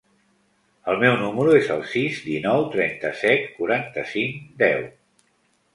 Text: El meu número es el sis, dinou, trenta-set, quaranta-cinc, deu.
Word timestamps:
El 0.93 0.97
meu 1.03 1.17
número 1.19 1.53
es 1.59 1.69
el 1.75 1.83
sis, 1.91 2.23
dinou, 2.31 2.67
trenta-set, 2.77 3.47
quaranta-cinc, 3.61 4.43
deu. 4.65 4.87